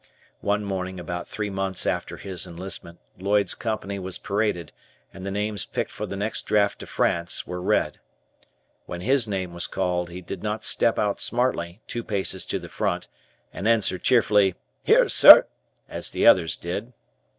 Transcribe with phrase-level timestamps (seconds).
[0.39, 4.71] One morning about three months after his enlistment, Lloyd's company was paraded,
[5.13, 7.99] and the names picked for the next draft to France were read.
[8.87, 12.67] When his name was called, he did not step out smartly, two paces to the
[12.67, 13.09] front,
[13.53, 15.45] and answer cheerfully, "Here, sir,"
[15.87, 16.93] as the others did.